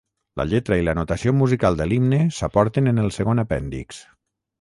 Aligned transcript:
La 0.39 0.45
lletra 0.51 0.77
i 0.79 0.85
la 0.85 0.95
notació 0.99 1.33
musical 1.41 1.77
de 1.81 1.87
l'himne 1.91 2.19
s'aporten 2.39 2.93
en 2.93 3.03
el 3.03 3.13
segon 3.19 3.43
apèndix. 3.45 4.01